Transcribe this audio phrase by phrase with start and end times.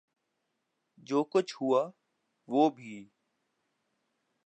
[1.07, 1.89] جو کچھ ہوا،
[2.47, 2.93] وہ بھی